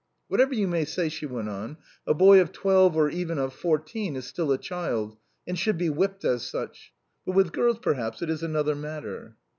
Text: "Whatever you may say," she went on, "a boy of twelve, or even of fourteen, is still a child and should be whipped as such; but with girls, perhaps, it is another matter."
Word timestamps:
"Whatever 0.29 0.55
you 0.55 0.67
may 0.67 0.83
say," 0.83 1.09
she 1.09 1.27
went 1.27 1.47
on, 1.47 1.77
"a 2.07 2.15
boy 2.15 2.41
of 2.41 2.51
twelve, 2.51 2.95
or 2.97 3.07
even 3.11 3.37
of 3.37 3.53
fourteen, 3.53 4.15
is 4.15 4.25
still 4.25 4.51
a 4.51 4.57
child 4.57 5.15
and 5.45 5.59
should 5.59 5.77
be 5.77 5.91
whipped 5.91 6.25
as 6.25 6.41
such; 6.41 6.91
but 7.23 7.35
with 7.35 7.53
girls, 7.53 7.77
perhaps, 7.77 8.23
it 8.23 8.29
is 8.31 8.41
another 8.41 8.73
matter." 8.73 9.35